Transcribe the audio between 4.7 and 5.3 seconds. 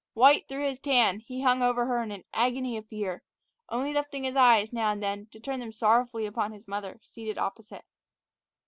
now and then,